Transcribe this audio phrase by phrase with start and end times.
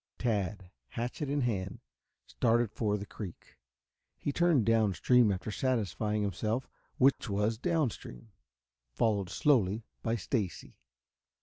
[0.17, 1.79] Tad, hatchet in hand,
[2.25, 3.59] started for the creek.
[4.17, 8.31] He turned downstream after satisfying himself which was downstream,
[8.95, 10.79] followed slowly by Stacy.